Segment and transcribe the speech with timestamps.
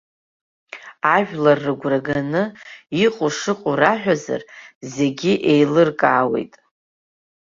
[1.15, 2.43] Ажәлар рыгәра ганы,
[3.05, 4.41] иҟоу шыҟоу раҳәазар,
[4.93, 6.53] зегьы еилыркаауеит.